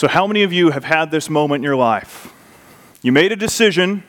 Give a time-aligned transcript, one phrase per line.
[0.00, 2.32] So, how many of you have had this moment in your life?
[3.02, 4.02] You made a decision,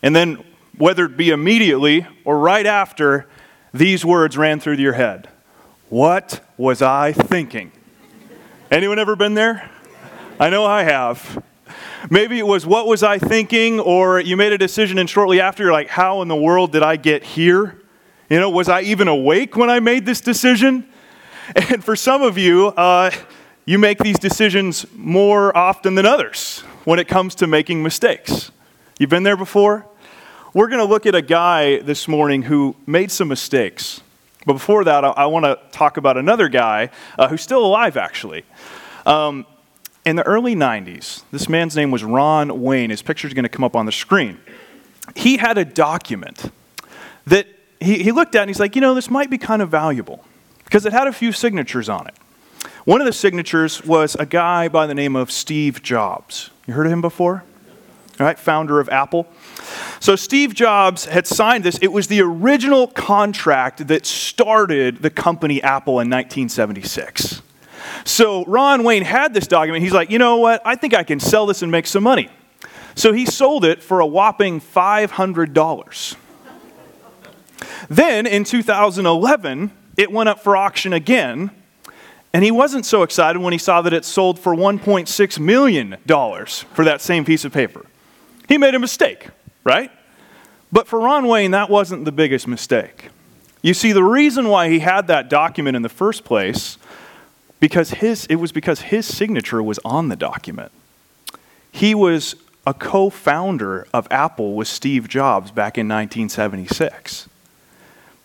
[0.00, 0.38] and then,
[0.78, 3.26] whether it be immediately or right after,
[3.74, 5.28] these words ran through your head
[5.88, 7.72] What was I thinking?
[8.70, 9.68] Anyone ever been there?
[10.38, 11.42] I know I have.
[12.08, 13.80] Maybe it was, What was I thinking?
[13.80, 16.84] Or you made a decision, and shortly after, you're like, How in the world did
[16.84, 17.82] I get here?
[18.30, 20.86] You know, was I even awake when I made this decision?
[21.56, 23.10] And for some of you, uh,
[23.66, 28.52] you make these decisions more often than others when it comes to making mistakes.
[28.98, 29.84] You've been there before?
[30.54, 34.00] We're going to look at a guy this morning who made some mistakes.
[34.46, 37.96] But before that, I, I want to talk about another guy uh, who's still alive,
[37.96, 38.44] actually.
[39.04, 39.44] Um,
[40.04, 42.90] in the early 90s, this man's name was Ron Wayne.
[42.90, 44.38] His picture is going to come up on the screen.
[45.16, 46.52] He had a document
[47.26, 47.48] that
[47.80, 50.24] he, he looked at and he's like, you know, this might be kind of valuable
[50.64, 52.14] because it had a few signatures on it.
[52.84, 56.50] One of the signatures was a guy by the name of Steve Jobs.
[56.66, 57.44] You heard of him before?
[58.18, 59.26] All right, founder of Apple.
[60.00, 61.78] So Steve Jobs had signed this.
[61.82, 67.42] It was the original contract that started the company Apple in 1976.
[68.04, 69.82] So Ron Wayne had this document.
[69.82, 70.62] He's like, you know what?
[70.64, 72.30] I think I can sell this and make some money.
[72.94, 76.16] So he sold it for a whopping $500.
[77.90, 81.50] Then in 2011, it went up for auction again,
[82.36, 86.84] and he wasn't so excited when he saw that it sold for $1.6 million for
[86.84, 87.86] that same piece of paper.
[88.46, 89.28] He made a mistake,
[89.64, 89.90] right?
[90.70, 93.08] But for Ron Wayne, that wasn't the biggest mistake.
[93.62, 96.76] You see, the reason why he had that document in the first place,
[97.58, 100.72] because his, it was because his signature was on the document.
[101.72, 102.34] He was
[102.66, 107.30] a co founder of Apple with Steve Jobs back in 1976.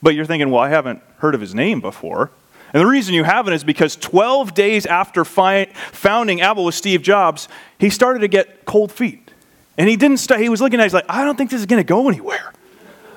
[0.01, 2.29] But you're thinking, well, I haven't heard of his name before.
[2.73, 7.01] And the reason you haven't is because 12 days after fi- founding Apple with Steve
[7.01, 9.33] Jobs, he started to get cold feet.
[9.77, 11.59] And he didn't stay, he was looking at it, he's like, I don't think this
[11.59, 12.53] is going to go anywhere.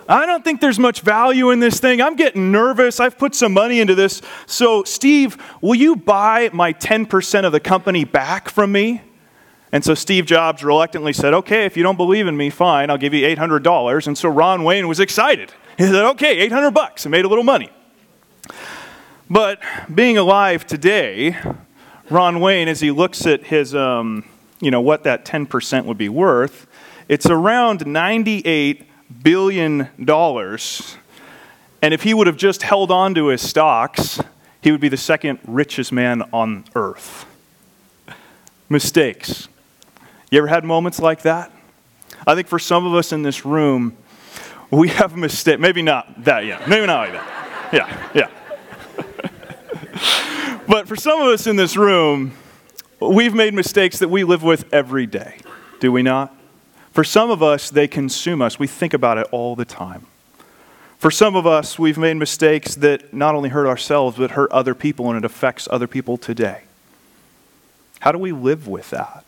[0.08, 2.02] I don't think there's much value in this thing.
[2.02, 3.00] I'm getting nervous.
[3.00, 4.20] I've put some money into this.
[4.46, 9.00] So, Steve, will you buy my 10% of the company back from me?
[9.72, 12.98] And so Steve Jobs reluctantly said, Okay, if you don't believe in me, fine, I'll
[12.98, 14.06] give you $800.
[14.06, 15.52] And so Ron Wayne was excited.
[15.76, 17.70] He said, okay, 800 bucks, and made a little money.
[19.30, 19.60] But
[19.92, 21.38] being alive today,
[22.10, 24.24] Ron Wayne, as he looks at his, um,
[24.60, 26.66] you know, what that 10% would be worth,
[27.08, 28.84] it's around $98
[29.22, 29.88] billion.
[31.82, 34.20] And if he would have just held on to his stocks,
[34.60, 37.24] he would be the second richest man on earth.
[38.68, 39.48] Mistakes.
[40.30, 41.50] You ever had moments like that?
[42.26, 43.96] I think for some of us in this room,
[44.70, 45.60] we have a mistake.
[45.60, 46.62] Maybe not that, yeah.
[46.68, 47.70] Maybe not like that.
[47.72, 48.43] Yeah, yeah.
[50.68, 52.32] but for some of us in this room,
[53.00, 55.38] we've made mistakes that we live with every day,
[55.80, 56.34] do we not?
[56.92, 58.58] For some of us, they consume us.
[58.58, 60.06] We think about it all the time.
[60.98, 64.74] For some of us, we've made mistakes that not only hurt ourselves, but hurt other
[64.74, 66.62] people, and it affects other people today.
[68.00, 69.24] How do we live with that?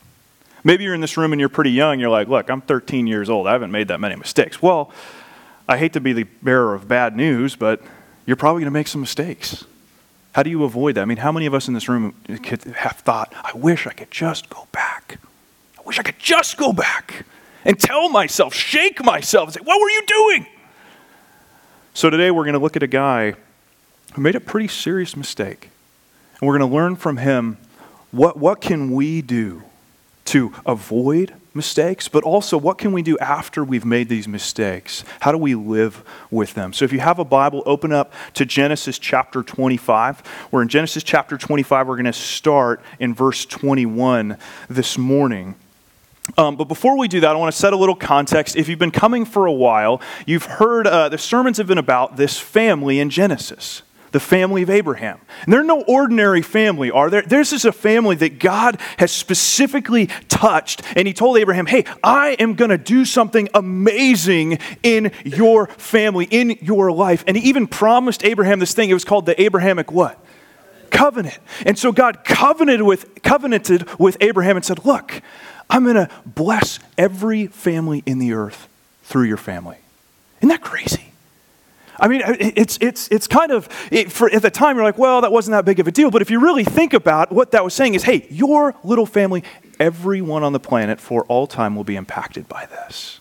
[0.64, 2.00] Maybe you're in this room and you're pretty young.
[2.00, 3.46] You're like, look, I'm 13 years old.
[3.46, 4.60] I haven't made that many mistakes.
[4.60, 4.90] Well,
[5.68, 7.82] I hate to be the bearer of bad news, but
[8.26, 9.64] you're probably going to make some mistakes.
[10.36, 11.00] How do you avoid that?
[11.00, 12.14] I mean, how many of us in this room
[12.74, 15.18] have thought, I wish I could just go back?
[15.78, 17.24] I wish I could just go back
[17.64, 20.46] and tell myself, shake myself, and say, What were you doing?
[21.94, 23.32] So today we're going to look at a guy
[24.12, 25.70] who made a pretty serious mistake.
[26.38, 27.56] And we're going to learn from him
[28.10, 29.62] what, what can we do
[30.26, 35.02] to avoid mistakes, but also what can we do after we've made these mistakes?
[35.20, 36.72] How do we live with them?
[36.72, 40.22] So if you have a Bible, open up to Genesis chapter 25.
[40.50, 41.88] We're in Genesis chapter 25.
[41.88, 44.36] We're going to start in verse 21
[44.68, 45.56] this morning.
[46.36, 48.56] Um, but before we do that, I want to set a little context.
[48.56, 52.16] If you've been coming for a while, you've heard uh, the sermons have been about
[52.16, 55.20] this family in Genesis the family of Abraham.
[55.42, 57.22] And they're no ordinary family, are there?
[57.22, 62.30] This is a family that God has specifically touched, and He told Abraham, Hey, I
[62.38, 67.24] am going to do something amazing in your family, in your life.
[67.26, 68.90] And He even promised Abraham this thing.
[68.90, 70.22] It was called the Abrahamic what?
[70.90, 71.38] Covenant.
[71.64, 75.22] And so God covenanted with, covenanted with Abraham and said, Look,
[75.68, 78.68] I'm going to bless every family in the earth
[79.02, 79.78] through your family.
[80.38, 81.05] Isn't that crazy?
[81.98, 85.20] I mean, it's, it's, it's kind of, it, for, at the time, you're like, well,
[85.22, 86.10] that wasn't that big of a deal.
[86.10, 89.42] But if you really think about what that was saying, is hey, your little family,
[89.80, 93.20] everyone on the planet for all time will be impacted by this.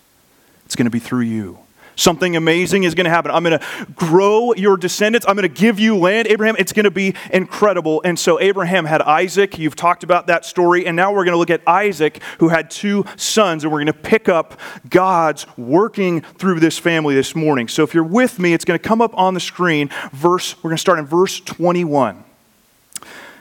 [0.64, 1.58] It's going to be through you.
[1.96, 3.30] Something amazing is going to happen.
[3.30, 5.26] I'm going to grow your descendants.
[5.26, 6.54] I'm going to give you land, Abraham.
[6.58, 8.02] It's going to be incredible.
[8.04, 9.58] And so Abraham had Isaac.
[9.58, 10.86] You've talked about that story.
[10.86, 13.64] And now we're going to look at Isaac, who had two sons.
[13.64, 14.60] And we're going to pick up
[14.90, 17.66] God's working through this family this morning.
[17.66, 19.88] So if you're with me, it's going to come up on the screen.
[20.12, 22.24] Verse, we're going to start in verse 21.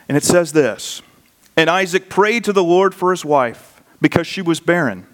[0.08, 1.02] And it says this
[1.58, 5.08] And Isaac prayed to the Lord for his wife because she was barren.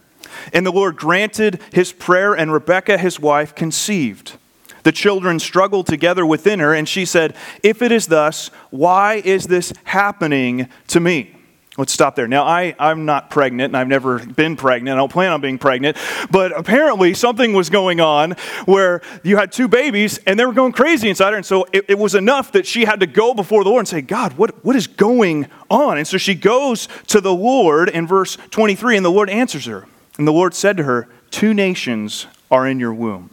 [0.53, 4.37] And the Lord granted his prayer, and Rebekah, his wife, conceived.
[4.83, 9.47] The children struggled together within her, and she said, If it is thus, why is
[9.47, 11.35] this happening to me?
[11.77, 12.27] Let's stop there.
[12.27, 14.93] Now, I, I'm not pregnant, and I've never been pregnant.
[14.93, 15.95] I don't plan on being pregnant.
[16.29, 18.31] But apparently, something was going on
[18.65, 21.37] where you had two babies, and they were going crazy inside her.
[21.37, 23.87] And so it, it was enough that she had to go before the Lord and
[23.87, 25.97] say, God, what, what is going on?
[25.97, 29.87] And so she goes to the Lord in verse 23, and the Lord answers her.
[30.17, 33.29] And the Lord said to her, Two nations are in your womb,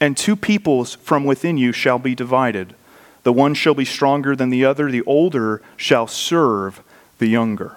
[0.00, 2.74] and two peoples from within you shall be divided.
[3.22, 6.82] The one shall be stronger than the other, the older shall serve
[7.18, 7.76] the younger.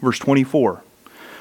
[0.00, 0.82] Verse 24.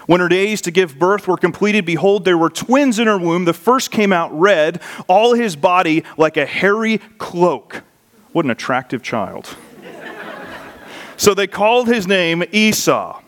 [0.08, 3.46] When her days to give birth were completed, behold, there were twins in her womb.
[3.46, 7.84] The first came out red, all his body like a hairy cloak.
[8.32, 9.56] What an attractive child.
[11.18, 13.22] so they called his name Esau.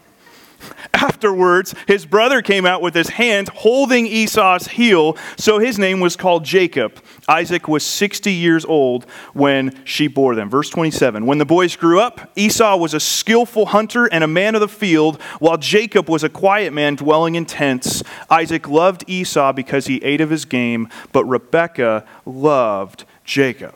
[0.94, 6.16] Afterwards, his brother came out with his hand holding Esau's heel, so his name was
[6.16, 7.00] called Jacob.
[7.28, 10.50] Isaac was 60 years old when she bore them.
[10.50, 14.54] Verse 27 When the boys grew up, Esau was a skillful hunter and a man
[14.54, 18.04] of the field, while Jacob was a quiet man dwelling in tents.
[18.30, 23.76] Isaac loved Esau because he ate of his game, but Rebekah loved Jacob.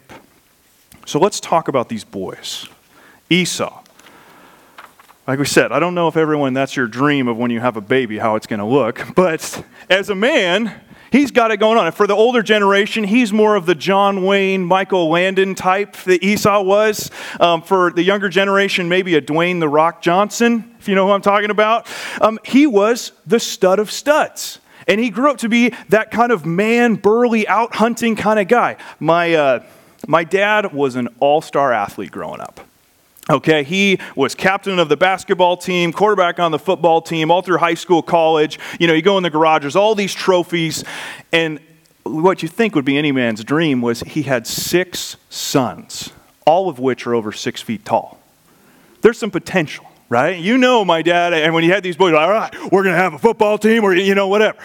[1.05, 2.67] So let's talk about these boys.
[3.29, 3.83] Esau.
[5.27, 7.75] Like we said, I don't know if everyone that's your dream of when you have
[7.75, 9.05] a baby, how it's going to look.
[9.17, 10.79] But as a man,
[11.11, 11.87] he's got it going on.
[11.87, 16.23] And for the older generation, he's more of the John Wayne, Michael Landon type that
[16.23, 17.11] Esau was.
[17.41, 21.11] Um, for the younger generation, maybe a Dwayne The Rock Johnson, if you know who
[21.11, 21.87] I'm talking about.
[22.21, 24.59] Um, he was the stud of studs.
[24.87, 28.47] And he grew up to be that kind of man, burly, out hunting kind of
[28.47, 28.77] guy.
[28.99, 29.63] My, uh,
[30.07, 32.66] my dad was an all star athlete growing up.
[33.29, 37.57] Okay, he was captain of the basketball team, quarterback on the football team, all through
[37.57, 38.57] high school, college.
[38.79, 40.85] You know, you go in the garages, all these trophies.
[41.33, 41.59] And
[42.03, 46.13] what you think would be any man's dream was he had six sons,
[46.45, 48.17] all of which are over six feet tall.
[49.01, 50.39] There's some potential, right?
[50.39, 53.01] You know, my dad, and when he had these boys, all right, we're going to
[53.01, 54.57] have a football team, or, you know, whatever.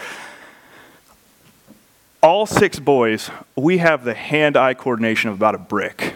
[2.21, 6.13] All six boys, we have the hand eye coordination of about a brick.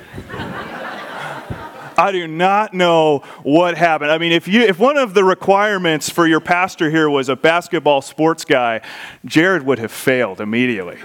[1.98, 4.12] I do not know what happened.
[4.12, 7.36] I mean, if, you, if one of the requirements for your pastor here was a
[7.36, 8.82] basketball sports guy,
[9.26, 11.00] Jared would have failed immediately.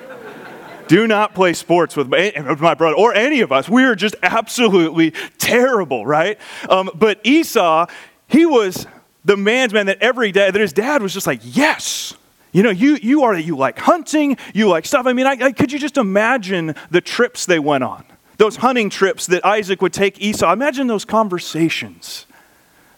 [0.89, 3.71] do not play sports with my brother or any of us.
[3.71, 6.39] We are just absolutely terrible, right?
[6.69, 7.87] Um, but Esau,
[8.29, 8.87] he was
[9.25, 12.15] the man's man that every day, that his dad was just like, yes.
[12.53, 15.07] You know, you, you are, you like hunting, you like stuff.
[15.07, 18.05] I mean, I, I, could you just imagine the trips they went on?
[18.43, 20.53] Those hunting trips that Isaac would take Esau.
[20.53, 22.27] Imagine those conversations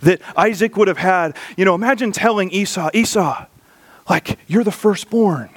[0.00, 1.36] that Isaac would have had.
[1.58, 3.44] You know, imagine telling Esau, Esau,
[4.08, 5.50] like, you're the firstborn.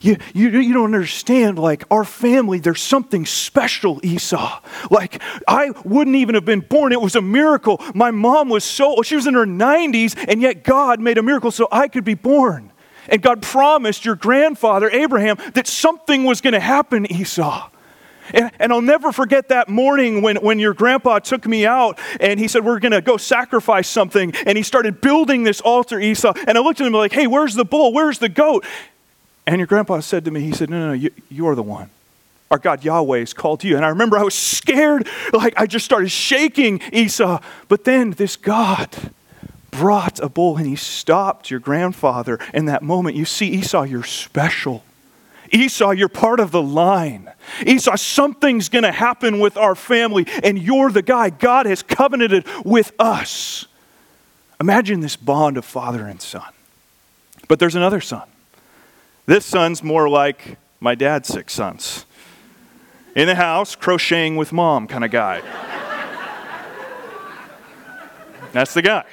[0.00, 4.62] You, you, you don't understand, like, our family, there's something special, Esau.
[4.90, 6.90] Like, I wouldn't even have been born.
[6.90, 7.78] It was a miracle.
[7.94, 11.50] My mom was so, she was in her 90s, and yet God made a miracle
[11.50, 12.72] so I could be born.
[13.06, 17.68] And God promised your grandfather, Abraham, that something was going to happen, Esau.
[18.34, 22.38] And, and I'll never forget that morning when, when your grandpa took me out and
[22.38, 24.34] he said, We're going to go sacrifice something.
[24.46, 26.32] And he started building this altar, Esau.
[26.46, 27.92] And I looked at him like, Hey, where's the bull?
[27.92, 28.64] Where's the goat?
[29.46, 31.62] And your grandpa said to me, He said, No, no, no, you, you are the
[31.62, 31.90] one.
[32.50, 33.76] Our God Yahweh has called you.
[33.76, 37.40] And I remember I was scared, like I just started shaking Esau.
[37.68, 38.88] But then this God
[39.70, 43.16] brought a bull and he stopped your grandfather in that moment.
[43.16, 44.82] You see, Esau, you're special.
[45.50, 47.30] Esau, you're part of the line.
[47.66, 51.30] Esau, something's going to happen with our family, and you're the guy.
[51.30, 53.66] God has covenanted with us.
[54.60, 56.52] Imagine this bond of father and son.
[57.48, 58.28] But there's another son.
[59.26, 62.04] This son's more like my dad's six sons.
[63.16, 65.42] In the house, crocheting with mom kind of guy.
[68.52, 69.04] That's the guy.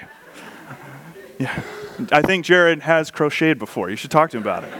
[1.40, 1.62] Yeah.
[2.12, 3.90] I think Jared has crocheted before.
[3.90, 4.74] You should talk to him about it.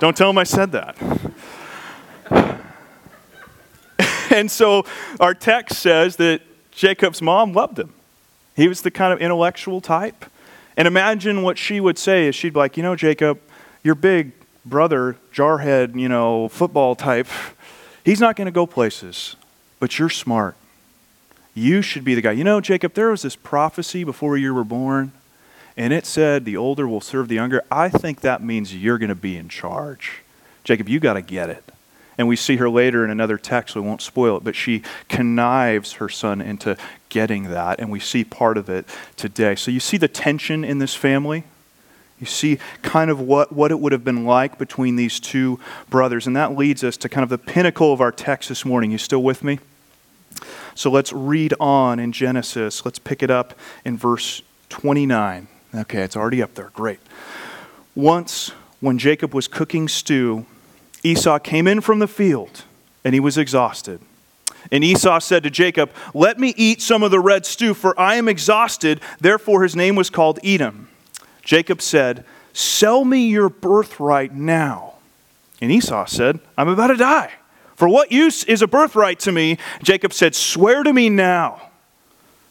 [0.00, 0.96] Don't tell him I said that.
[4.30, 4.84] and so
[5.20, 7.92] our text says that Jacob's mom loved him.
[8.56, 10.24] He was the kind of intellectual type.
[10.76, 13.40] And imagine what she would say is she'd be like, you know, Jacob,
[13.82, 14.32] you're big,
[14.64, 17.28] brother, jarhead, you know, football type,
[18.04, 19.36] he's not going to go places.
[19.78, 20.56] But you're smart.
[21.54, 22.32] You should be the guy.
[22.32, 25.12] You know, Jacob, there was this prophecy before you were born,
[25.76, 27.62] and it said the older will serve the younger.
[27.70, 30.22] I think that means you're going to be in charge.
[30.62, 31.64] Jacob, you got to get it.
[32.16, 35.94] And we see her later in another text, we won't spoil it, but she connives
[35.94, 36.76] her son into
[37.08, 39.56] getting that, and we see part of it today.
[39.56, 41.44] So you see the tension in this family?
[42.20, 45.58] You see kind of what, what it would have been like between these two
[45.90, 46.26] brothers.
[46.26, 48.92] And that leads us to kind of the pinnacle of our text this morning.
[48.92, 49.58] You still with me?
[50.76, 52.84] So let's read on in Genesis.
[52.84, 53.54] Let's pick it up
[53.84, 55.48] in verse 29.
[55.74, 56.70] Okay, it's already up there.
[56.72, 57.00] Great.
[57.94, 60.46] Once, when Jacob was cooking stew,
[61.02, 62.62] Esau came in from the field,
[63.04, 64.00] and he was exhausted.
[64.70, 68.14] And Esau said to Jacob, Let me eat some of the red stew, for I
[68.14, 69.00] am exhausted.
[69.20, 70.88] Therefore his name was called Edom.
[71.42, 74.94] Jacob said, Sell me your birthright now.
[75.60, 77.32] And Esau said, I'm about to die.
[77.76, 79.58] For what use is a birthright to me?
[79.82, 81.70] Jacob said, Swear to me now.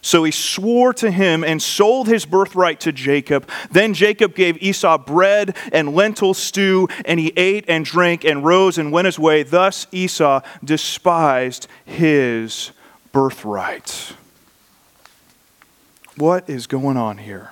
[0.03, 3.49] So he swore to him and sold his birthright to Jacob.
[3.71, 8.77] Then Jacob gave Esau bread and lentil stew, and he ate and drank and rose
[8.77, 9.43] and went his way.
[9.43, 12.71] Thus Esau despised his
[13.13, 14.13] birthright.
[16.17, 17.51] What is going on here?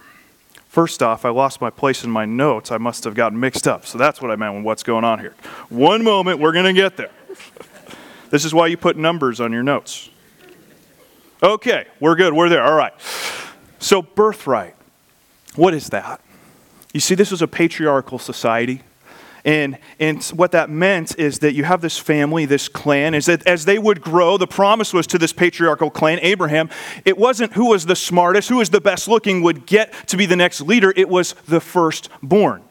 [0.67, 2.69] First off, I lost my place in my notes.
[2.69, 3.85] I must have gotten mixed up.
[3.85, 5.33] So that's what I meant with what's going on here.
[5.69, 7.11] One moment, we're going to get there.
[8.29, 10.10] This is why you put numbers on your notes.
[11.43, 12.33] Okay, we're good.
[12.33, 12.63] We're there.
[12.63, 12.93] All right.
[13.79, 14.75] So, birthright.
[15.55, 16.21] What is that?
[16.93, 18.83] You see, this was a patriarchal society.
[19.43, 23.45] And, and what that meant is that you have this family, this clan, is that
[23.47, 26.69] as they would grow, the promise was to this patriarchal clan, Abraham,
[27.05, 30.27] it wasn't who was the smartest, who was the best looking would get to be
[30.27, 32.61] the next leader, it was the firstborn.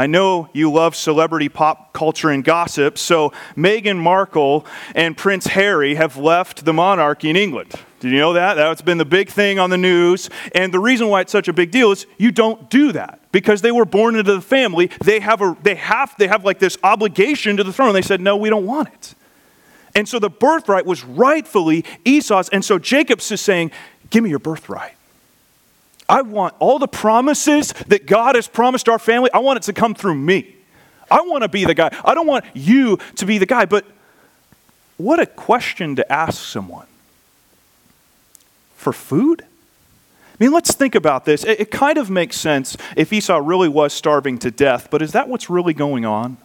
[0.00, 4.64] I know you love celebrity pop culture and gossip, so Meghan Markle
[4.94, 7.74] and Prince Harry have left the monarchy in England.
[7.98, 8.54] Did you know that?
[8.54, 10.30] That's been the big thing on the news.
[10.54, 13.60] And the reason why it's such a big deal is you don't do that because
[13.60, 14.90] they were born into the family.
[15.04, 17.92] They have, a, they have, they have like this obligation to the throne.
[17.92, 19.14] They said, no, we don't want it.
[19.94, 22.48] And so the birthright was rightfully Esau's.
[22.48, 23.70] And so Jacob's is saying,
[24.08, 24.94] give me your birthright.
[26.10, 29.72] I want all the promises that God has promised our family, I want it to
[29.72, 30.56] come through me.
[31.08, 31.96] I want to be the guy.
[32.04, 33.64] I don't want you to be the guy.
[33.64, 33.86] But
[34.96, 36.86] what a question to ask someone.
[38.74, 39.42] For food?
[39.42, 41.44] I mean, let's think about this.
[41.44, 45.12] It, it, kind of makes sense if Esau really was starving to death, but is
[45.12, 46.38] that what's really going on?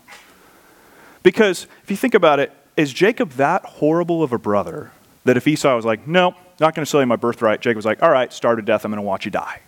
[1.24, 4.92] Because if you think about it, is Jacob that horrible of a brother
[5.24, 7.62] that if Esau was like, no, not going to sell you my birthright.
[7.62, 8.86] Jacob was like, all right, starve to death.
[8.86, 9.62] I'm going to watch you die.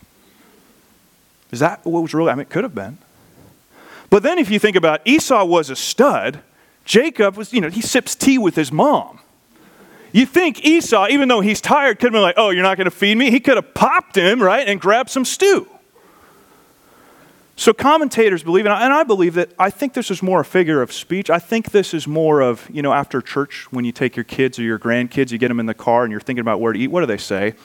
[1.51, 2.29] Is that what was really?
[2.29, 2.97] I mean, it could have been.
[4.09, 6.41] But then if you think about Esau was a stud,
[6.85, 9.19] Jacob was, you know, he sips tea with his mom.
[10.13, 12.85] You think Esau, even though he's tired, could have been like, oh, you're not going
[12.85, 13.29] to feed me?
[13.29, 15.67] He could have popped him, right, and grabbed some stew.
[17.59, 20.93] So commentators believe, and I believe that I think this is more a figure of
[20.93, 21.31] speech.
[21.31, 24.59] I think this is more of, you know, after church, when you take your kids
[24.59, 26.77] or your grandkids, you get them in the car and you're thinking about where to
[26.77, 26.91] eat.
[26.91, 27.55] What do they say?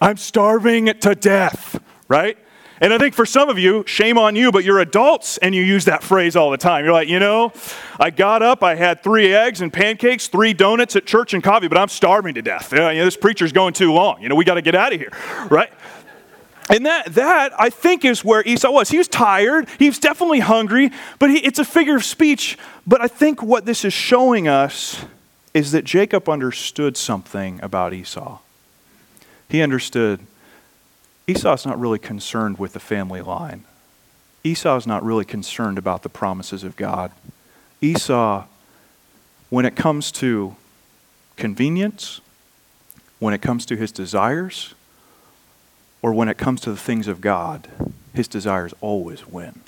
[0.00, 2.38] I'm starving to death, right?
[2.80, 5.62] And I think for some of you, shame on you, but you're adults and you
[5.62, 6.82] use that phrase all the time.
[6.82, 7.52] You're like, you know,
[7.98, 11.68] I got up, I had three eggs and pancakes, three donuts at church and coffee,
[11.68, 12.72] but I'm starving to death.
[12.72, 14.22] You know, this preacher's going too long.
[14.22, 15.12] You know, we got to get out of here,
[15.50, 15.70] right?
[16.70, 18.90] And that, that, I think, is where Esau was.
[18.90, 19.68] He was tired.
[19.78, 22.56] He was definitely hungry, but he, it's a figure of speech.
[22.86, 25.04] But I think what this is showing us
[25.52, 28.38] is that Jacob understood something about Esau.
[29.48, 30.20] He understood
[31.26, 33.64] Esau's not really concerned with the family line.
[34.44, 37.10] Esau's not really concerned about the promises of God.
[37.80, 38.44] Esau,
[39.48, 40.54] when it comes to
[41.36, 42.20] convenience,
[43.18, 44.74] when it comes to his desires,
[46.02, 47.68] or when it comes to the things of God,
[48.14, 49.60] his desires always win.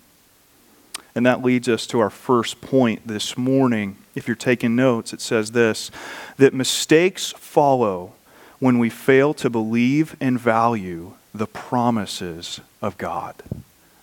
[1.15, 3.97] And that leads us to our first point this morning.
[4.15, 5.91] If you're taking notes, it says this
[6.39, 8.15] that mistakes follow
[8.59, 13.35] when we fail to believe and value the promises of God.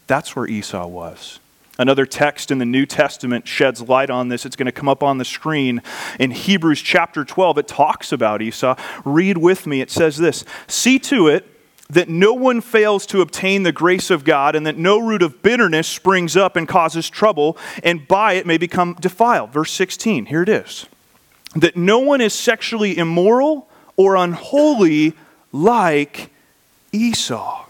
[0.07, 1.39] That's where Esau was.
[1.77, 4.45] Another text in the New Testament sheds light on this.
[4.45, 5.81] It's going to come up on the screen
[6.19, 7.59] in Hebrews chapter 12.
[7.59, 8.75] It talks about Esau.
[9.05, 9.79] Read with me.
[9.79, 11.58] It says this See to it
[11.89, 15.41] that no one fails to obtain the grace of God, and that no root of
[15.41, 19.51] bitterness springs up and causes trouble, and by it may become defiled.
[19.51, 20.85] Verse 16, here it is.
[21.55, 25.13] That no one is sexually immoral or unholy
[25.51, 26.29] like
[26.91, 27.65] Esau,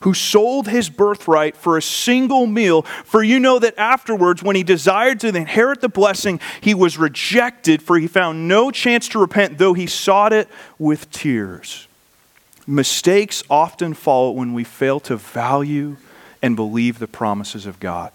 [0.00, 2.82] who sold his birthright for a single meal.
[2.82, 7.80] For you know that afterwards, when he desired to inherit the blessing, he was rejected,
[7.80, 11.88] for he found no chance to repent, though he sought it with tears.
[12.66, 15.96] Mistakes often follow when we fail to value
[16.42, 18.12] and believe the promises of God.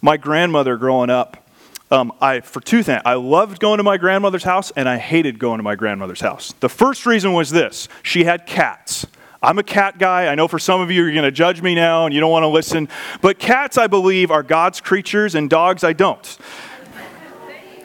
[0.00, 1.46] My grandmother growing up,
[1.90, 5.38] um, I, for two things, I loved going to my grandmother's house and I hated
[5.38, 6.54] going to my grandmother's house.
[6.60, 9.06] The first reason was this she had cats.
[9.42, 10.26] I'm a cat guy.
[10.26, 12.30] I know for some of you, you're going to judge me now and you don't
[12.30, 12.88] want to listen.
[13.22, 16.38] But cats, I believe, are God's creatures, and dogs, I don't.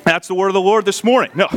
[0.04, 1.32] That's the word of the Lord this morning.
[1.34, 1.48] No.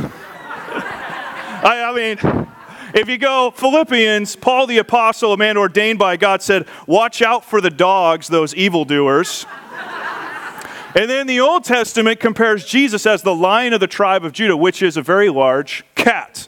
[1.61, 2.47] I, I mean,
[2.93, 7.45] if you go Philippians, Paul the apostle, a man ordained by God, said, Watch out
[7.45, 9.45] for the dogs, those evildoers.
[10.95, 14.57] and then the Old Testament compares Jesus as the lion of the tribe of Judah,
[14.57, 16.47] which is a very large cat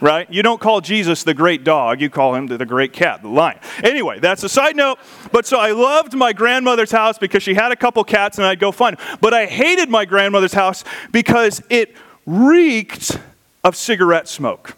[0.00, 0.30] right?
[0.30, 3.58] You don't call Jesus the great dog, you call him the great cat, the lion.
[3.82, 4.98] Anyway, that's a side note.
[5.30, 8.58] But so I loved my grandmother's house because she had a couple cats and I'd
[8.58, 9.18] go find them.
[9.20, 11.94] But I hated my grandmother's house because it
[12.26, 13.18] reeked
[13.62, 14.76] of cigarette smoke.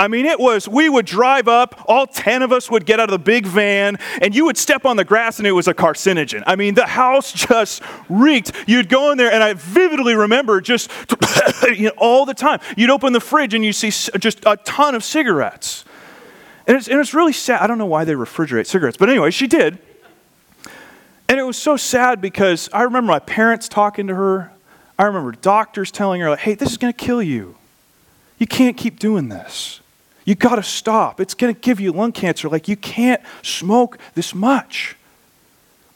[0.00, 3.10] I mean, it was, we would drive up, all 10 of us would get out
[3.10, 5.74] of the big van, and you would step on the grass and it was a
[5.74, 6.42] carcinogen.
[6.46, 8.52] I mean, the house just reeked.
[8.66, 10.90] You'd go in there, and I vividly remember just
[11.76, 12.60] you know, all the time.
[12.78, 15.84] You'd open the fridge and you see just a ton of cigarettes.
[16.66, 17.60] And it's, and it's really sad.
[17.60, 19.78] I don't know why they refrigerate cigarettes, but anyway, she did.
[21.28, 24.50] And it was so sad because I remember my parents talking to her.
[24.98, 27.56] I remember doctors telling her, like, hey, this is going to kill you.
[28.38, 29.82] You can't keep doing this.
[30.30, 31.20] You got to stop.
[31.20, 32.48] It's going to give you lung cancer.
[32.48, 34.94] Like, you can't smoke this much.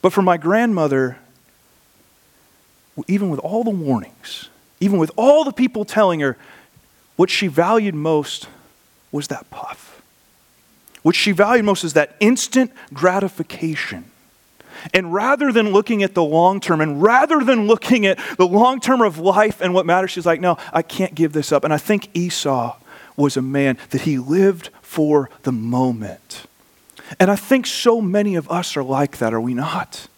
[0.03, 1.19] But for my grandmother,
[3.07, 4.49] even with all the warnings,
[4.81, 6.37] even with all the people telling her,
[7.15, 8.49] what she valued most
[9.13, 10.03] was that puff.
[11.05, 14.11] What she valued most is that instant gratification.
[14.93, 18.81] And rather than looking at the long term, and rather than looking at the long
[18.81, 21.63] term of life and what matters, she's like, no, I can't give this up.
[21.63, 22.79] And I think Esau
[23.17, 26.47] was a man that he lived for the moment.
[27.21, 30.09] And I think so many of us are like that, are we not?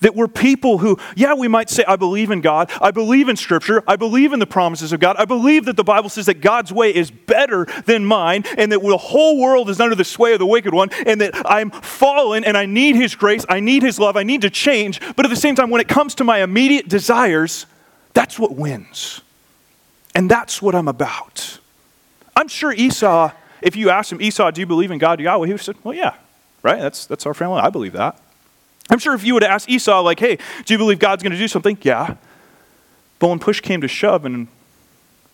[0.00, 3.36] That we're people who, yeah, we might say, I believe in God, I believe in
[3.36, 6.40] Scripture, I believe in the promises of God, I believe that the Bible says that
[6.40, 10.32] God's way is better than mine, and that the whole world is under the sway
[10.32, 13.82] of the wicked one, and that I'm fallen and I need His grace, I need
[13.82, 15.00] His love, I need to change.
[15.14, 17.66] But at the same time, when it comes to my immediate desires,
[18.12, 19.20] that's what wins.
[20.14, 21.58] And that's what I'm about.
[22.36, 23.30] I'm sure Esau,
[23.62, 25.46] if you asked him, Esau, do you believe in God Yahweh?
[25.46, 26.14] He would have said, well, yeah,
[26.62, 26.80] right?
[26.80, 27.60] That's, that's our family.
[27.60, 28.20] I believe that.
[28.90, 31.32] I'm sure if you would have asked Esau, like, hey, do you believe God's going
[31.32, 31.78] to do something?
[31.82, 32.16] Yeah.
[33.18, 34.48] But when push came to shove and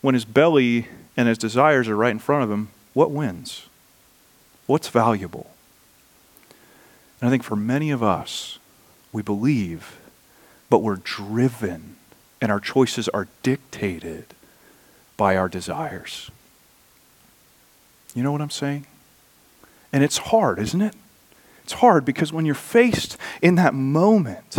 [0.00, 0.86] when his belly
[1.16, 3.66] and his desires are right in front of him, what wins?
[4.66, 5.50] What's valuable?
[7.20, 8.58] And I think for many of us,
[9.12, 9.98] we believe,
[10.68, 11.96] but we're driven,
[12.40, 14.26] and our choices are dictated
[15.16, 16.30] by our desires.
[18.14, 18.86] You know what I'm saying?
[19.92, 20.94] And it's hard, isn't it?
[21.64, 24.58] It's hard because when you're faced in that moment,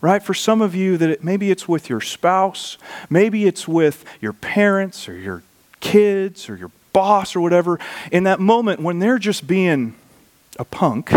[0.00, 0.22] right?
[0.22, 2.78] For some of you, that it, maybe it's with your spouse,
[3.10, 5.42] maybe it's with your parents or your
[5.80, 7.78] kids or your boss or whatever.
[8.12, 9.94] In that moment when they're just being
[10.58, 11.12] a punk,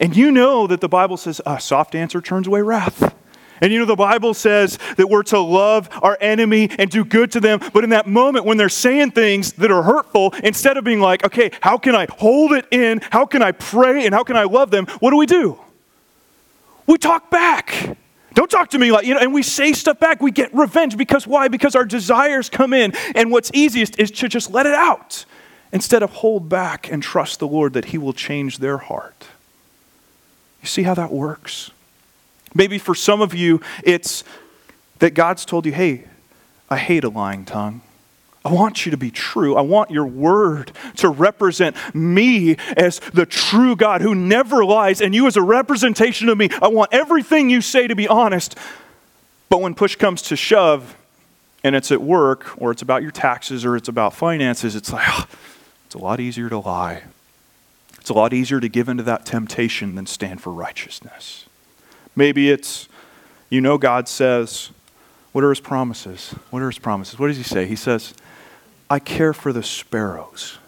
[0.00, 3.14] and you know that the Bible says a soft answer turns away wrath.
[3.60, 7.32] And you know, the Bible says that we're to love our enemy and do good
[7.32, 7.60] to them.
[7.72, 11.24] But in that moment, when they're saying things that are hurtful, instead of being like,
[11.24, 13.00] okay, how can I hold it in?
[13.10, 14.06] How can I pray?
[14.06, 14.86] And how can I love them?
[15.00, 15.58] What do we do?
[16.86, 17.96] We talk back.
[18.34, 20.22] Don't talk to me like, you know, and we say stuff back.
[20.22, 21.48] We get revenge because why?
[21.48, 22.92] Because our desires come in.
[23.14, 25.24] And what's easiest is to just let it out
[25.72, 29.26] instead of hold back and trust the Lord that He will change their heart.
[30.62, 31.70] You see how that works?
[32.54, 34.24] Maybe for some of you, it's
[34.98, 36.04] that God's told you, hey,
[36.68, 37.82] I hate a lying tongue.
[38.44, 39.54] I want you to be true.
[39.54, 45.14] I want your word to represent me as the true God who never lies, and
[45.14, 46.48] you as a representation of me.
[46.62, 48.56] I want everything you say to be honest.
[49.50, 50.96] But when push comes to shove,
[51.62, 55.06] and it's at work, or it's about your taxes, or it's about finances, it's like,
[55.08, 55.26] oh,
[55.84, 57.02] it's a lot easier to lie.
[57.98, 61.44] It's a lot easier to give into that temptation than stand for righteousness.
[62.16, 62.88] Maybe it's,
[63.48, 64.70] you know, God says,
[65.32, 66.34] what are his promises?
[66.50, 67.18] What are his promises?
[67.18, 67.66] What does he say?
[67.66, 68.14] He says,
[68.88, 70.58] I care for the sparrows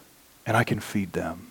[0.47, 1.51] and I can feed them.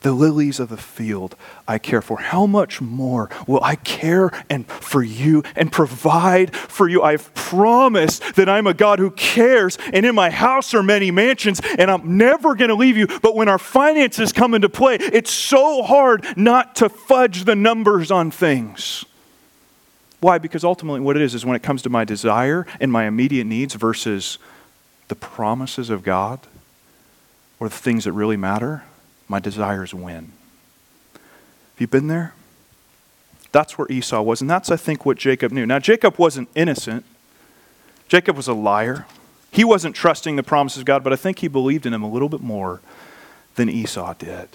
[0.00, 2.18] the lilies of the field I care for.
[2.18, 7.02] How much more will I care and for you and provide for you?
[7.02, 11.60] I've promised that I'm a God who cares, and in my house are many mansions,
[11.78, 13.06] and I'm never going to leave you.
[13.06, 18.10] But when our finances come into play, it's so hard not to fudge the numbers
[18.10, 19.04] on things.
[20.20, 20.38] Why?
[20.38, 23.44] Because ultimately, what it is is when it comes to my desire and my immediate
[23.46, 24.38] needs versus
[25.08, 26.40] the promises of God
[27.58, 28.84] or the things that really matter,
[29.28, 30.32] my desires win.
[31.14, 32.34] Have you been there?
[33.52, 35.66] That's where Esau was, and that's, I think, what Jacob knew.
[35.66, 37.04] Now, Jacob wasn't innocent,
[38.08, 39.06] Jacob was a liar.
[39.52, 42.10] He wasn't trusting the promises of God, but I think he believed in him a
[42.10, 42.80] little bit more
[43.56, 44.48] than Esau did.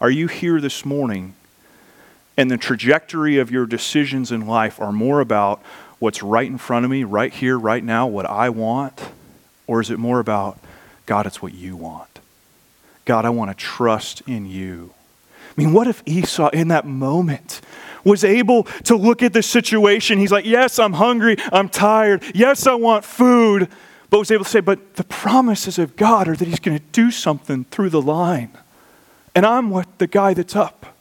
[0.00, 1.34] Are you here this morning
[2.36, 5.62] and the trajectory of your decisions in life are more about
[5.98, 9.00] what's right in front of me, right here, right now, what I want?
[9.66, 10.58] Or is it more about,
[11.06, 12.20] God, it's what you want?
[13.04, 14.94] God, I want to trust in you.
[15.56, 17.60] I mean, what if Esau in that moment
[18.04, 20.18] was able to look at the situation?
[20.18, 21.36] He's like, Yes, I'm hungry.
[21.52, 22.22] I'm tired.
[22.34, 23.68] Yes, I want food.
[24.08, 26.84] But was able to say, But the promises of God are that He's going to
[26.92, 28.50] do something through the line.
[29.34, 30.91] And I'm what the guy that's up.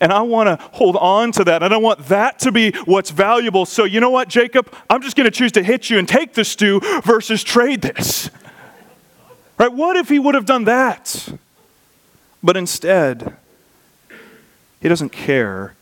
[0.00, 1.62] And I want to hold on to that.
[1.62, 3.66] I want that to be what's valuable.
[3.66, 4.72] So, you know what, Jacob?
[4.88, 8.30] I'm just going to choose to hit you and take the stew versus trade this.
[9.58, 9.72] Right?
[9.72, 11.28] What if he would have done that?
[12.42, 13.36] But instead,
[14.80, 15.74] he doesn't care.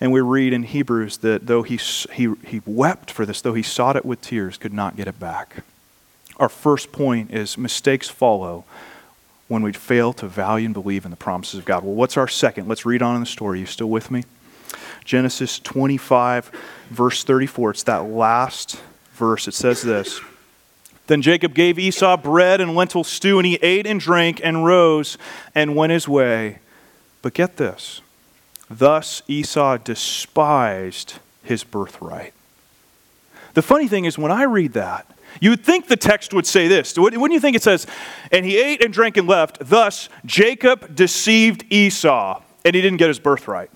[0.00, 1.76] And we read in Hebrews that though he,
[2.12, 5.20] he, he wept for this, though he sought it with tears, could not get it
[5.20, 5.62] back.
[6.38, 8.64] Our first point is mistakes follow
[9.48, 11.84] when we fail to value and believe in the promises of God.
[11.84, 12.68] Well, what's our second?
[12.68, 13.58] Let's read on in the story.
[13.58, 14.24] Are you still with me?
[15.04, 16.50] Genesis 25,
[16.90, 17.70] verse 34.
[17.70, 18.80] It's that last
[19.14, 19.48] verse.
[19.48, 20.20] It says this.
[21.08, 25.18] Then Jacob gave Esau bread and lentil stew, and he ate and drank and rose
[25.54, 26.60] and went his way.
[27.20, 28.00] But get this
[28.78, 32.32] thus Esau despised his birthright.
[33.54, 35.06] The funny thing is, when I read that,
[35.40, 36.96] you would think the text would say this.
[36.96, 37.86] Wouldn't you think it says,
[38.30, 43.08] And he ate and drank and left, thus Jacob deceived Esau, and he didn't get
[43.08, 43.70] his birthright?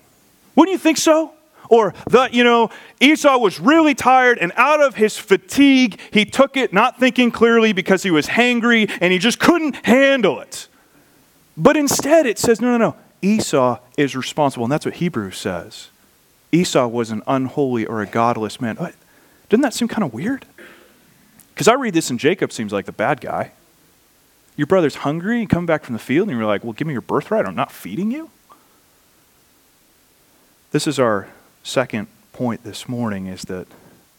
[0.55, 1.33] Wouldn't you think so?
[1.69, 2.69] Or that, you know,
[3.01, 7.73] Esau was really tired and out of his fatigue, he took it not thinking clearly
[7.73, 10.67] because he was hangry and he just couldn't handle it.
[11.57, 12.95] But instead, it says, no, no, no.
[13.21, 14.65] Esau is responsible.
[14.65, 15.89] And that's what Hebrews says.
[16.51, 18.75] Esau was an unholy or a godless man.
[18.75, 20.45] Doesn't that seem kind of weird?
[21.57, 23.51] Because I read this and Jacob seems like the bad guy.
[24.57, 26.93] Your brother's hungry and coming back from the field, and you're like, well, give me
[26.93, 27.47] your birthright.
[27.47, 28.29] I'm not feeding you.
[30.69, 31.29] This is our
[31.63, 33.65] second point this morning is that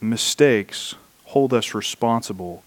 [0.00, 0.96] mistakes
[1.26, 2.64] hold us responsible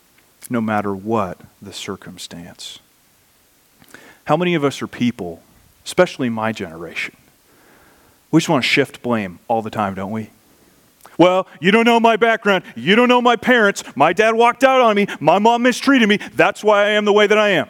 [0.50, 2.80] no matter what the circumstance.
[4.24, 5.44] How many of us are people,
[5.84, 7.18] especially my generation,
[8.32, 10.30] we just want to shift blame all the time, don't we?
[11.18, 12.64] Well, you don't know my background.
[12.76, 13.84] You don't know my parents.
[13.96, 15.08] My dad walked out on me.
[15.20, 16.18] My mom mistreated me.
[16.34, 17.70] That's why I am the way that I am.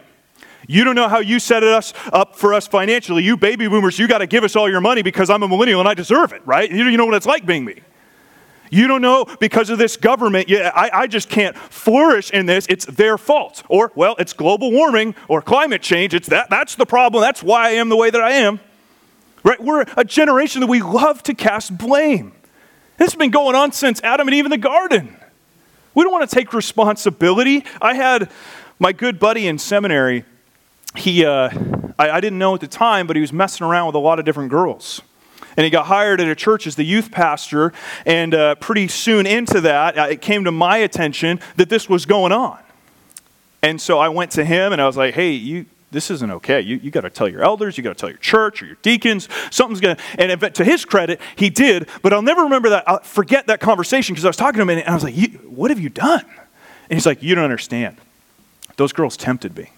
[0.67, 3.24] You don't know how you set us up for us financially.
[3.24, 5.80] You baby boomers, you got to give us all your money because I'm a millennial
[5.82, 6.72] and I deserve it, right?
[6.72, 7.82] You know what it's like being me.
[8.70, 12.65] You don't know because of this government, yeah, I, I just can't flourish in this.
[12.70, 13.63] It's their fault.
[13.67, 16.13] Or, well, it's global warming or climate change.
[16.13, 17.22] It's that, that's the problem.
[17.22, 18.62] That's why I am the way that I am.
[19.44, 19.62] Right?
[19.62, 22.32] We're a generation that we love to cast blame.
[23.02, 25.16] Has been going on since Adam and Eve in the garden.
[25.94, 27.66] We don't want to take responsibility.
[27.82, 28.32] I had
[28.80, 30.24] my good buddy in seminary
[30.96, 31.50] he, uh,
[31.98, 34.20] I, I didn't know at the time, but he was messing around with a lot
[34.20, 35.02] of different girls.
[35.58, 37.74] And he got hired at a church as the youth pastor.
[38.06, 42.06] And uh, pretty soon into that, uh, it came to my attention that this was
[42.06, 42.60] going on.
[43.62, 46.62] And so I went to him and I was like, hey, you, this isn't okay.
[46.62, 48.77] You, you got to tell your elders, you got to tell your church or your
[48.82, 49.27] deacons.
[49.51, 50.01] Something's going to.
[50.17, 51.88] And to his credit, he did.
[52.01, 52.88] But I'll never remember that.
[52.88, 55.69] I'll forget that conversation because I was talking to him and I was like, what
[55.69, 56.25] have you done?
[56.89, 57.97] And he's like, you don't understand.
[58.77, 59.69] Those girls tempted me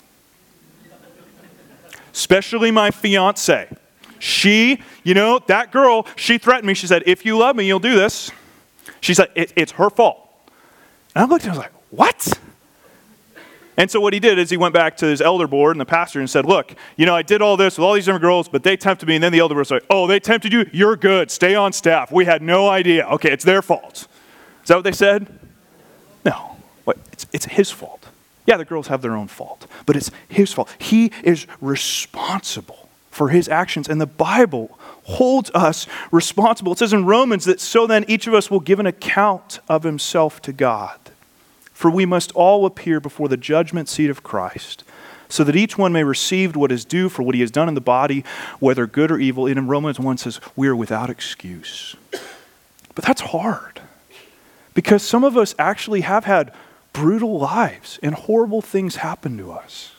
[2.14, 3.68] especially my fiance.
[4.20, 6.74] She, you know, that girl, she threatened me.
[6.74, 8.32] She said, If you love me, you'll do this.
[9.02, 10.20] She said, it, It's her fault.
[11.16, 12.40] And I looked and I was like, What?
[13.78, 15.86] And so what he did is he went back to his elder board and the
[15.86, 18.48] pastor and said, Look, you know, I did all this with all these different girls,
[18.48, 19.16] but they tempted me.
[19.16, 20.70] And then the elder board was like, Oh, they tempted you?
[20.72, 21.32] You're good.
[21.32, 22.12] Stay on staff.
[22.12, 23.08] We had no idea.
[23.08, 24.08] Okay, it's their fault.
[24.62, 25.28] Is that what they said?
[26.24, 26.54] No.
[27.14, 28.08] It's, it's his fault.
[28.46, 30.70] Yeah, the girls have their own fault, but it's his fault.
[30.78, 36.74] He is responsible for his actions, and the Bible holds us responsible.
[36.74, 39.84] It says in Romans that so then each of us will give an account of
[39.84, 41.03] himself to God.
[41.74, 44.84] For we must all appear before the judgment seat of Christ,
[45.28, 47.74] so that each one may receive what is due for what he has done in
[47.74, 48.24] the body,
[48.60, 49.48] whether good or evil.
[49.48, 51.96] And in Romans 1 says, We are without excuse.
[52.96, 53.82] But that's hard
[54.74, 56.54] because some of us actually have had
[56.94, 59.94] brutal lives and horrible things happen to us.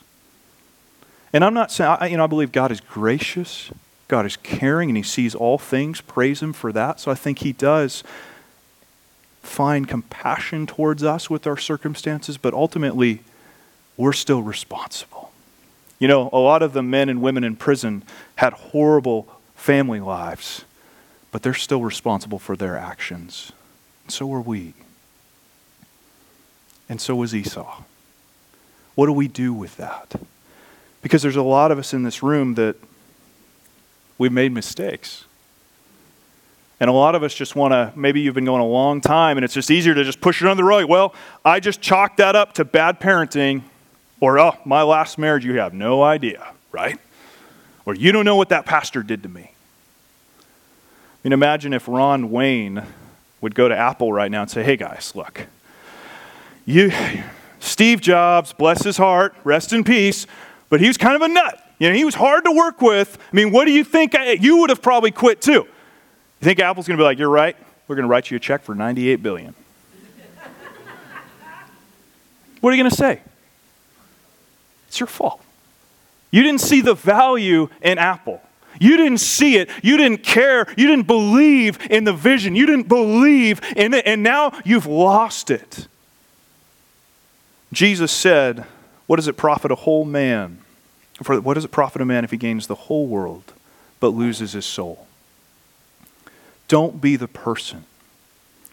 [1.33, 3.73] And I'm not saying, I, you know, I believe God is gracious,
[4.07, 6.01] God is caring, and He sees all things.
[6.01, 7.01] Praise Him for that.
[7.01, 8.05] So I think He does
[9.45, 13.21] find compassion towards us with our circumstances, but ultimately,
[13.97, 15.33] we're still responsible.
[15.99, 18.03] You know, a lot of the men and women in prison
[18.37, 20.65] had horrible family lives,
[21.31, 23.53] but they're still responsible for their actions.
[24.05, 24.75] And so are we.
[26.89, 27.83] And so was Esau.
[28.95, 30.15] What do we do with that?
[31.03, 32.77] Because there's a lot of us in this room that
[34.19, 35.24] we've made mistakes.
[36.85, 39.39] And a lot of us just want to, maybe you've been going a long time
[39.39, 40.85] and it's just easier to just push it under the rug.
[40.85, 43.63] Well, I just chalked that up to bad parenting
[44.21, 46.99] or, oh, my last marriage, you have no idea, right?
[47.87, 49.51] Or you don't know what that pastor did to me.
[50.41, 50.45] I
[51.23, 52.83] mean, imagine if Ron Wayne
[53.41, 55.47] would go to Apple right now and say, hey guys, look,
[56.67, 56.93] you,
[57.61, 60.27] Steve Jobs, bless his heart, rest in peace,
[60.69, 61.59] but he was kind of a nut.
[61.79, 63.17] You know, he was hard to work with.
[63.33, 64.15] I mean, what do you think?
[64.15, 65.67] I, you would have probably quit too.
[66.45, 67.57] You think Apple's going to be like, you're right,
[67.89, 69.55] we're going to write you a check for 98 billion.
[72.61, 73.23] what are you going to say?
[74.89, 75.41] It's your fault.
[76.31, 78.43] You didn't see the value in Apple.
[78.79, 79.71] You didn't see it.
[79.83, 80.67] You didn't care.
[80.77, 82.55] You didn't believe in the vision.
[82.55, 84.07] You didn't believe in it.
[84.07, 85.89] And now you've lost it.
[87.73, 88.67] Jesus said,
[89.07, 90.59] What does it profit a whole man?
[91.23, 93.55] For what does it profit a man if he gains the whole world
[93.99, 95.07] but loses his soul?
[96.75, 97.85] Don't be the person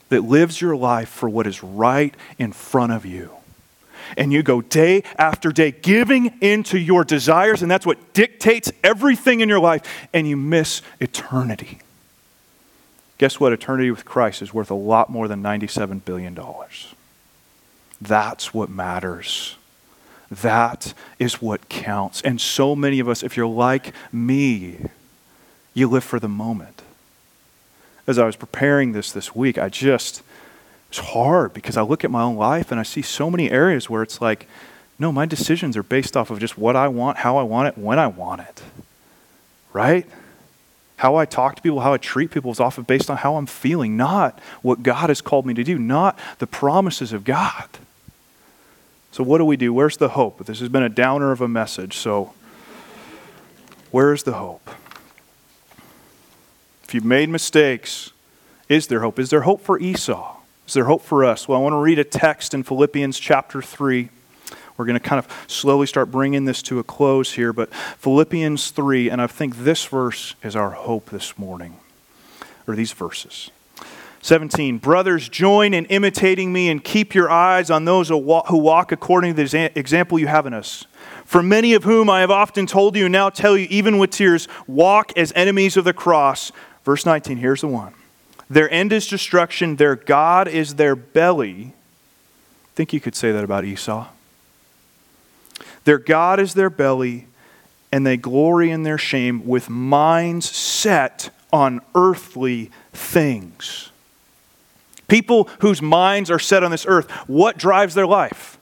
[0.10, 3.30] that lives your life for what is right in front of you.
[4.18, 9.42] And you go day after day giving into your desires, and that's what dictates everything
[9.42, 9.84] in your life,
[10.16, 11.78] and you miss eternity.
[13.20, 13.54] Guess what?
[13.54, 16.36] Eternity with Christ is worth a lot more than $97 billion.
[18.02, 19.58] That's what matters.
[20.32, 22.24] That is what counts.
[22.24, 24.88] And so many of us, if you're like me,
[25.76, 26.82] you live for the moment.
[28.08, 30.22] As I was preparing this this week, I just,
[30.90, 33.90] it's hard because I look at my own life and I see so many areas
[33.90, 34.48] where it's like,
[35.00, 37.78] no, my decisions are based off of just what I want, how I want it,
[37.78, 38.62] when I want it.
[39.74, 40.06] Right?
[40.98, 43.48] How I talk to people, how I treat people is often based on how I'm
[43.48, 47.68] feeling, not what God has called me to do, not the promises of God.
[49.12, 49.74] So, what do we do?
[49.74, 50.46] Where's the hope?
[50.46, 52.34] This has been a downer of a message, so
[53.90, 54.70] where's the hope?
[56.92, 58.12] If you've made mistakes,
[58.68, 59.18] is there hope?
[59.18, 60.36] Is there hope for Esau?
[60.68, 61.48] Is there hope for us?
[61.48, 64.10] Well, I want to read a text in Philippians chapter 3.
[64.76, 68.72] We're going to kind of slowly start bringing this to a close here, but Philippians
[68.72, 71.78] 3, and I think this verse is our hope this morning,
[72.68, 73.52] or these verses.
[74.22, 79.36] 17, brothers, join in imitating me and keep your eyes on those who walk according
[79.36, 80.86] to the example you have in us.
[81.26, 84.12] For many of whom I have often told you and now tell you, even with
[84.12, 86.52] tears, walk as enemies of the cross.
[86.84, 87.94] Verse 19, here's the one.
[88.50, 91.74] Their end is destruction, their God is their belly.
[91.74, 94.08] I think you could say that about Esau.
[95.86, 97.28] Their God is their belly,
[97.92, 103.91] and they glory in their shame with minds set on earthly things.
[105.12, 108.58] People whose minds are set on this earth, what drives their life?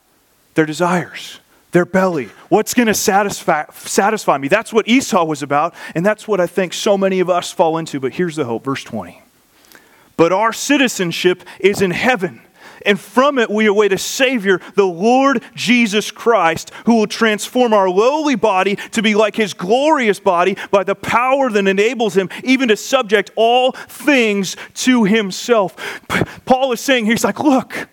[0.55, 1.39] Their desires,
[1.73, 2.29] their belly.
[2.49, 4.47] What's going to satisfy, satisfy me?
[4.47, 7.77] That's what Esau was about, and that's what I think so many of us fall
[7.77, 7.99] into.
[7.99, 9.21] But here's the hope, verse 20.
[10.17, 12.41] But our citizenship is in heaven
[12.85, 17.89] and from it we await a Savior, the Lord Jesus Christ, who will transform our
[17.89, 22.69] lowly body to be like his glorious body by the power that enables him even
[22.69, 25.75] to subject all things to himself.
[26.45, 27.89] Paul is saying, he's like, look,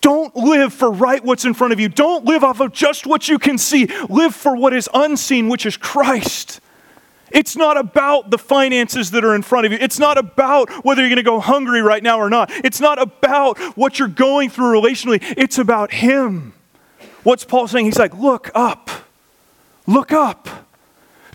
[0.00, 1.88] don't live for right what's in front of you.
[1.88, 3.86] Don't live off of just what you can see.
[4.10, 6.60] Live for what is unseen, which is Christ.
[7.34, 9.78] It's not about the finances that are in front of you.
[9.80, 12.50] It's not about whether you're going to go hungry right now or not.
[12.64, 15.22] It's not about what you're going through relationally.
[15.36, 16.54] It's about Him.
[17.24, 17.86] What's Paul saying?
[17.86, 18.88] He's like, look up.
[19.86, 20.48] Look up.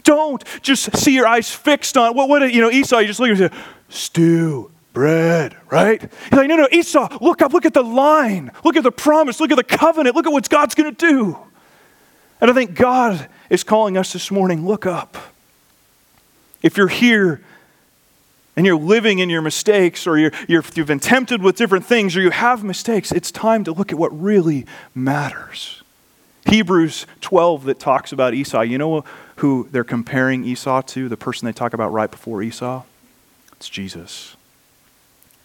[0.03, 3.29] Don't just see your eyes fixed on what, what you know, Esau, you just look
[3.31, 3.51] at him,
[3.89, 6.01] stew, bread, right?
[6.01, 9.39] He's like, no, no, Esau, look up, look at the line, look at the promise,
[9.39, 11.37] look at the covenant, look at what God's going to do.
[12.41, 15.17] And I think God is calling us this morning, look up.
[16.61, 17.41] If you're here
[18.55, 22.21] and you're living in your mistakes, or you have been tempted with different things, or
[22.21, 25.79] you have mistakes, it's time to look at what really matters
[26.45, 28.61] Hebrews 12 that talks about Esau.
[28.61, 29.03] You know
[29.37, 31.07] who they're comparing Esau to?
[31.07, 32.83] The person they talk about right before Esau?
[33.53, 34.35] It's Jesus.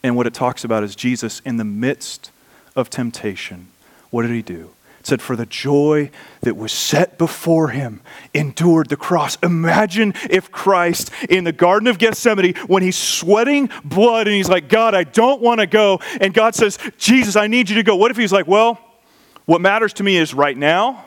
[0.02, 2.30] And what it talks about is Jesus in the midst
[2.76, 3.68] of temptation.
[4.10, 4.70] What did he do?
[5.04, 8.00] It said, For the joy that was set before him,
[8.32, 9.36] endured the cross.
[9.42, 14.70] Imagine if Christ in the Garden of Gethsemane, when he's sweating blood and he's like,
[14.70, 16.00] God, I don't want to go.
[16.22, 17.96] And God says, Jesus, I need you to go.
[17.96, 18.80] What if he's like, Well,
[19.44, 21.04] what matters to me is right now,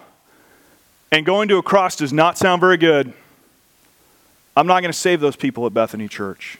[1.11, 3.11] and going to a cross does not sound very good.
[4.55, 6.59] I'm not going to save those people at Bethany Church.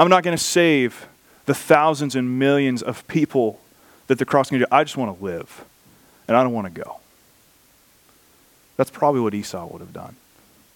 [0.00, 1.06] I'm not going to save
[1.46, 3.60] the thousands and millions of people
[4.08, 4.66] that the cross can do.
[4.72, 5.64] I just want to live,
[6.30, 7.00] and I don't want to go.
[8.76, 10.14] That's probably what Esau would have done.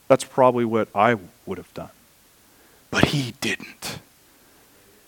[0.08, 1.90] That's probably what I would have done.
[2.90, 4.00] But he didn't.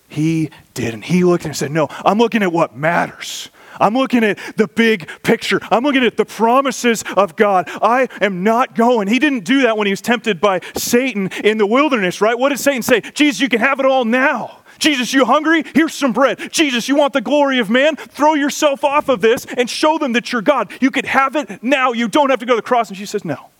[0.08, 1.02] He didn't.
[1.02, 3.50] He looked and said, No, I'm looking at what matters.
[3.80, 5.58] I'm looking at the big picture.
[5.68, 7.68] I'm looking at the promises of God.
[7.82, 9.08] I am not going.
[9.08, 12.38] He didn't do that when he was tempted by Satan in the wilderness, right?
[12.38, 13.00] What did Satan say?
[13.00, 14.60] Jesus, you can have it all now.
[14.78, 15.64] Jesus, you hungry?
[15.74, 16.52] Here's some bread.
[16.52, 17.96] Jesus, you want the glory of man?
[17.96, 20.70] Throw yourself off of this and show them that you're God.
[20.80, 21.92] You could have it now.
[21.92, 22.88] You don't have to go to the cross.
[22.88, 23.50] And she says, No.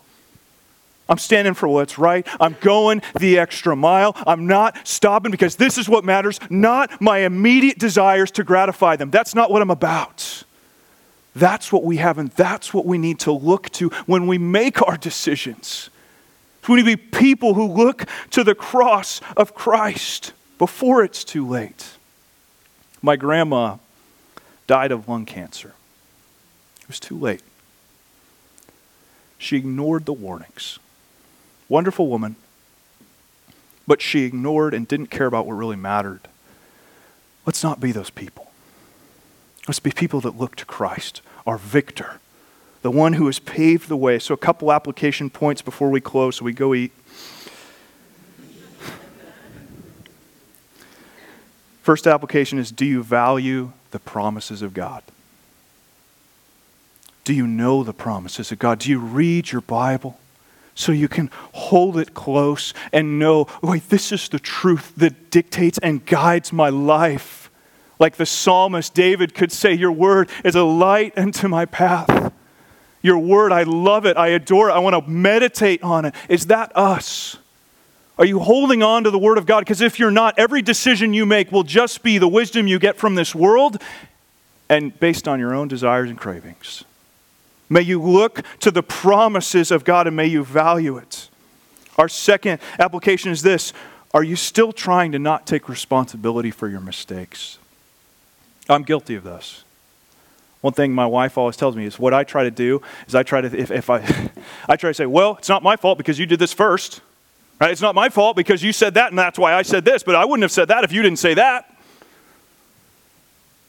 [1.09, 2.27] I'm standing for what's right.
[2.41, 4.17] I'm going the extra mile.
[4.27, 9.11] I'm not stopping because this is what matters, not my immediate desires to gratify them.
[9.11, 10.43] That's not what I'm about.
[11.37, 14.83] That's what we have, and that's what we need to look to when we make
[14.83, 15.91] our decisions.
[16.67, 21.47] We need to be people who look to the cross of Christ before it's too
[21.47, 21.93] late.
[23.03, 23.77] My grandma
[24.67, 25.75] died of lung cancer.
[26.81, 27.43] It was too late.
[29.39, 30.79] She ignored the warnings.
[31.69, 32.37] Wonderful woman.
[33.87, 36.21] But she ignored and didn't care about what really mattered.
[37.45, 38.51] Let's not be those people.
[39.69, 42.21] Let's be people that look to Christ, our victor,
[42.83, 44.19] the one who has paved the way.
[44.19, 46.93] So, a couple application points before we close so we go eat.
[51.87, 55.05] First application is Do you value the promises of God?
[57.23, 58.81] Do you know the promises of God?
[58.81, 60.19] Do you read your Bible?
[60.79, 65.79] so you can hold it close and know, wait, this is the truth that dictates
[65.79, 67.51] and guides my life.
[67.99, 72.33] Like the psalmist David could say, Your word is a light unto my path.
[73.01, 74.17] Your word, I love it.
[74.17, 74.73] I adore it.
[74.73, 76.15] I want to meditate on it.
[76.29, 77.39] Is that us?
[78.19, 79.61] Are you holding on to the word of God?
[79.61, 82.97] Because if you're not, every decision you make will just be the wisdom you get
[82.97, 83.83] from this world
[84.69, 86.85] and based on your own desires and cravings.
[87.69, 91.29] May you look to the promises of God and may you value it.
[91.99, 93.73] Our second application is this
[94.15, 97.59] Are you still trying to not take responsibility for your mistakes?
[98.69, 99.63] I'm guilty of this.
[100.63, 103.23] One thing my wife always tells me is what I try to do is I
[103.23, 103.99] try to, if, if I,
[104.69, 107.03] I try to say, well, it's not my fault because you did this first.
[107.61, 107.71] Right?
[107.71, 110.15] It's not my fault because you said that and that's why I said this, but
[110.15, 111.73] I wouldn't have said that if you didn't say that.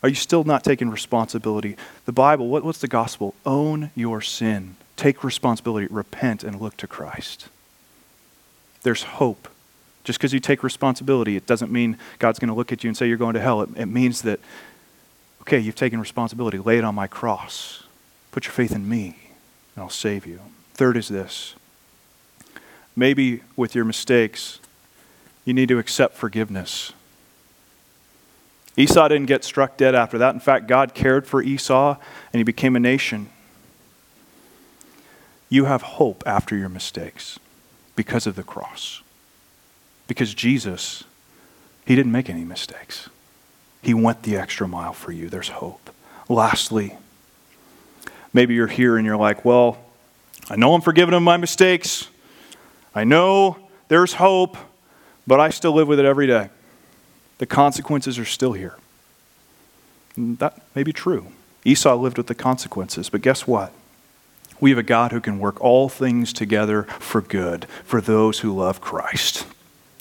[0.03, 1.75] Are you still not taking responsibility?
[2.05, 3.33] The Bible, what, what's the gospel?
[3.45, 4.75] Own your sin.
[4.95, 7.47] Take responsibility, repent, and look to Christ.
[8.83, 9.47] There's hope.
[10.03, 12.95] Just because you take responsibility, it doesn't mean God's going to look at you and
[12.95, 13.61] say you're going to hell.
[13.61, 14.39] It, it means that,
[15.41, 16.57] okay, you've taken responsibility.
[16.57, 17.83] Lay it on my cross.
[18.31, 19.17] Put your faith in me,
[19.75, 20.39] and I'll save you.
[20.73, 21.55] Third is this
[22.97, 24.59] maybe with your mistakes,
[25.45, 26.91] you need to accept forgiveness.
[28.75, 30.33] Esau didn't get struck dead after that.
[30.33, 31.95] In fact, God cared for Esau
[32.33, 33.29] and he became a nation.
[35.49, 37.39] You have hope after your mistakes
[37.95, 39.01] because of the cross.
[40.07, 41.03] Because Jesus,
[41.85, 43.09] he didn't make any mistakes.
[43.81, 45.29] He went the extra mile for you.
[45.29, 45.89] There's hope.
[46.27, 46.97] Lastly,
[48.33, 49.77] maybe you're here and you're like, well,
[50.49, 52.09] I know I'm forgiven of my mistakes.
[52.97, 53.57] I know
[53.89, 54.57] there's hope,
[55.27, 56.49] but I still live with it every day.
[57.37, 58.75] The consequences are still here.
[60.15, 61.27] And that may be true.
[61.63, 63.71] Esau lived with the consequences, but guess what?
[64.59, 68.51] We have a God who can work all things together for good for those who
[68.51, 69.45] love Christ.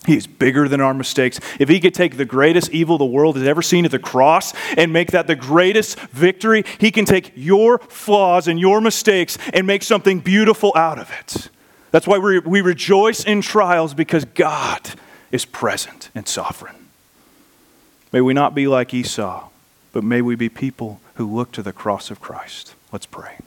[0.06, 1.38] He's bigger than our mistakes.
[1.60, 4.54] If he could take the greatest evil the world has ever seen at the cross
[4.74, 9.66] and make that the greatest victory, he can take your flaws and your mistakes and
[9.66, 11.50] make something beautiful out of it.
[11.90, 14.90] That's why we, we rejoice in trials because God
[15.30, 16.76] is present and sovereign.
[18.12, 19.48] May we not be like Esau,
[19.92, 22.74] but may we be people who look to the cross of Christ.
[22.92, 23.38] Let's pray.